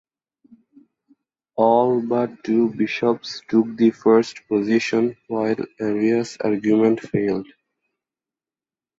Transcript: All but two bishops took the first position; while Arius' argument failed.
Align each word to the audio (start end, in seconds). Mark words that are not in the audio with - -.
All 1.57 2.01
but 2.01 2.43
two 2.43 2.69
bishops 2.71 3.43
took 3.47 3.77
the 3.77 3.91
first 3.91 4.47
position; 4.47 5.15
while 5.27 5.55
Arius' 5.79 6.37
argument 6.37 7.01
failed. 7.01 7.45